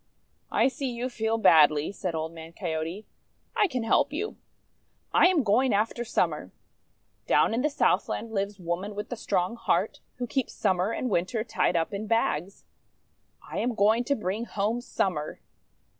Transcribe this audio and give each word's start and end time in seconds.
"I 0.51 0.67
see 0.67 0.89
you 0.89 1.09
feel 1.09 1.37
badly," 1.37 1.91
said 1.91 2.15
Old 2.15 2.33
Man 2.33 2.53
Coyote. 2.53 3.05
"I 3.55 3.67
can 3.67 3.83
help 3.83 4.11
you. 4.11 4.35
I 5.13 5.27
am 5.27 5.43
going 5.43 5.75
after 5.75 6.03
Summer. 6.03 6.51
Down 7.27 7.53
in 7.53 7.61
the 7.61 7.69
Southland 7.69 8.31
lives 8.31 8.57
Woman 8.59 8.95
with 8.95 9.09
the 9.09 9.15
Strong 9.15 9.57
Heart, 9.57 9.99
who 10.15 10.25
keeps 10.25 10.53
Summer 10.55 10.91
and 10.91 11.07
Winter 11.11 11.43
tied 11.43 11.75
up 11.75 11.93
in 11.93 12.07
bags. 12.07 12.63
I 13.47 13.59
am 13.59 13.75
going 13.75 14.03
to 14.05 14.15
bring 14.15 14.45
home 14.45 14.81
Summer." 14.81 15.39